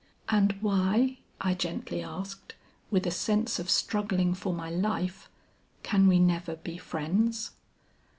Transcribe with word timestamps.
"And 0.29 0.53
why," 0.61 1.19
I 1.39 1.53
gently 1.53 2.01
asked, 2.01 2.55
with 2.89 3.05
a 3.05 3.11
sense 3.11 3.59
of 3.59 3.69
struggling 3.69 4.33
for 4.33 4.51
my 4.51 4.67
life, 4.67 5.29
"can 5.83 6.07
we 6.07 6.17
never 6.17 6.55
be 6.55 6.79
friends?" 6.79 7.51